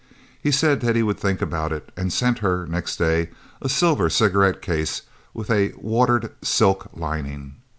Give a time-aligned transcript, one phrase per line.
[0.41, 3.29] He said that he would think about it, and sent her, next day,
[3.61, 7.57] a silver cigarette case with a watered silk lining.